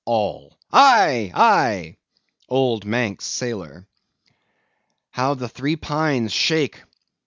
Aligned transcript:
ALL. 0.05 0.57
Aye! 0.73 1.29
aye! 1.35 1.95
OLD 2.49 2.85
MANX 2.87 3.23
SAILOR. 3.23 3.85
How 5.11 5.35
the 5.35 5.47
three 5.47 5.75
pines 5.75 6.33
shake! 6.33 6.81